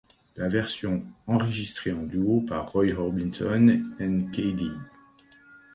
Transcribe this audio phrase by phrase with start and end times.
[0.35, 3.53] La version enregistrée en duo par Roy Orbison
[3.99, 4.71] et k.d.